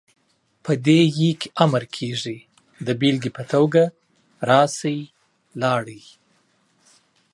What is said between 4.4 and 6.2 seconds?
راشئ، لاړئ،